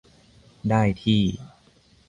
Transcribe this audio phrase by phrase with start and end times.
[0.69, 1.23] ได้ที่